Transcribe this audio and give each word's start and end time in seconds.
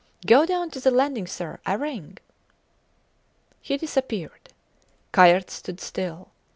Go 0.25 0.47
down 0.47 0.71
to 0.71 0.79
the 0.79 0.89
landing, 0.89 1.27
sir. 1.27 1.59
I 1.63 1.73
ring. 1.73 2.17
He 3.61 3.77
disappeared. 3.77 4.49
Kayerts 5.13 5.51
stood 5.53 5.79
still. 5.79 6.29